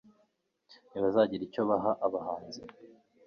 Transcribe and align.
ntibazagira 0.89 1.43
icyo 1.47 1.61
baha 1.69 1.91
abanzi 2.05 2.61